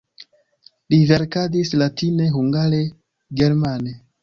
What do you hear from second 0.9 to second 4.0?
Li verkadis latine, hungare, germane.